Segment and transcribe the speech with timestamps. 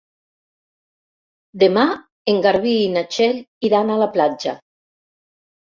[1.63, 1.83] Demà
[2.33, 3.39] en Garbí i na Txell
[3.71, 4.57] iran a la platja.